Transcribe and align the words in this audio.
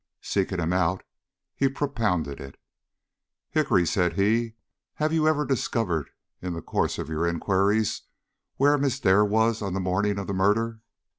Seeking 0.23 0.59
him 0.59 0.73
out, 0.73 1.03
he 1.55 1.69
propounded 1.69 2.39
it. 2.41 2.59
"Hickory," 3.51 3.85
said 3.85 4.13
he, 4.13 4.55
"have 4.95 5.13
you 5.13 5.27
ever 5.27 5.45
discovered 5.45 6.09
in 6.41 6.53
the 6.53 6.61
course 6.63 6.97
of 6.97 7.07
your 7.07 7.27
inquiries 7.27 8.01
where 8.55 8.79
Miss 8.79 8.99
Dare 8.99 9.23
was 9.23 9.61
on 9.61 9.75
the 9.75 9.79
morning 9.79 10.17
of 10.17 10.25
the 10.25 10.33
murder?" 10.33 10.79